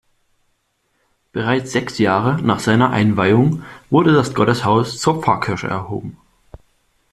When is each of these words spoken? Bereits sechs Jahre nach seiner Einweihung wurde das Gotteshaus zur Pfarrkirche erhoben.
Bereits 1.31 1.71
sechs 1.73 1.99
Jahre 1.99 2.41
nach 2.41 2.59
seiner 2.59 2.89
Einweihung 2.89 3.61
wurde 3.91 4.11
das 4.13 4.33
Gotteshaus 4.33 4.97
zur 4.99 5.21
Pfarrkirche 5.21 5.67
erhoben. 5.67 6.17